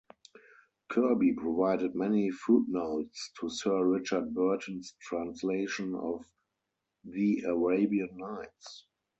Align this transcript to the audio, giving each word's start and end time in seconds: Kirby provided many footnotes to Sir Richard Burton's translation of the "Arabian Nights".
Kirby 0.89 1.31
provided 1.33 1.93
many 1.93 2.31
footnotes 2.31 3.29
to 3.39 3.51
Sir 3.51 3.85
Richard 3.85 4.33
Burton's 4.33 4.95
translation 4.99 5.93
of 5.93 6.23
the 7.03 7.43
"Arabian 7.45 8.09
Nights". 8.17 8.87